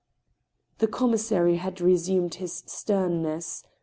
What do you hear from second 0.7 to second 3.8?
"The commissary had resumed his sternness.